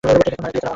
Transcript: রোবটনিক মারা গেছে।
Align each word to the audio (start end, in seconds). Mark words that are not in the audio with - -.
রোবটনিক 0.03 0.39
মারা 0.41 0.51
গেছে। 0.55 0.67